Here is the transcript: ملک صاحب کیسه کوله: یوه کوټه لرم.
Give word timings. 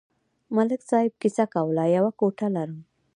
ملک 0.55 0.81
صاحب 0.89 1.11
کیسه 1.21 1.45
کوله: 1.53 1.83
یوه 1.95 2.11
کوټه 2.19 2.47
لرم. 2.55 2.77